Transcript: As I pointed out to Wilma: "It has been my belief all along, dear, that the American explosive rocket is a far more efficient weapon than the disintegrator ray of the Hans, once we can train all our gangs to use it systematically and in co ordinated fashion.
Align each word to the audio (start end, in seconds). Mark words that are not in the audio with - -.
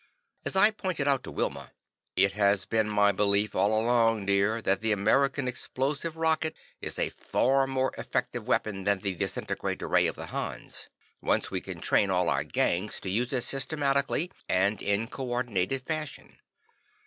As 0.45 0.55
I 0.55 0.71
pointed 0.71 1.07
out 1.07 1.23
to 1.25 1.31
Wilma: 1.31 1.73
"It 2.15 2.31
has 2.33 2.65
been 2.65 2.89
my 2.89 3.11
belief 3.11 3.53
all 3.55 3.79
along, 3.79 4.25
dear, 4.25 4.59
that 4.59 4.81
the 4.81 4.91
American 4.91 5.47
explosive 5.47 6.17
rocket 6.17 6.55
is 6.81 6.97
a 6.97 7.09
far 7.09 7.67
more 7.67 7.93
efficient 7.99 8.45
weapon 8.45 8.83
than 8.83 9.01
the 9.01 9.13
disintegrator 9.13 9.87
ray 9.87 10.07
of 10.07 10.15
the 10.15 10.25
Hans, 10.33 10.89
once 11.21 11.51
we 11.51 11.61
can 11.61 11.81
train 11.81 12.09
all 12.09 12.29
our 12.29 12.43
gangs 12.43 12.99
to 13.01 13.11
use 13.11 13.31
it 13.31 13.43
systematically 13.43 14.31
and 14.49 14.81
in 14.81 15.07
co 15.07 15.27
ordinated 15.29 15.83
fashion. 15.83 16.39